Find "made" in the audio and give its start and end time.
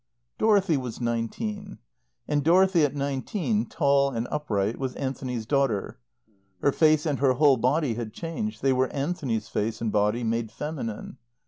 10.23-10.49